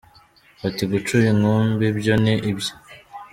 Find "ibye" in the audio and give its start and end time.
2.49-2.71